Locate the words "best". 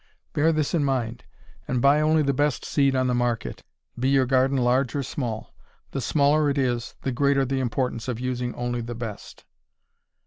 2.33-2.65, 8.95-9.45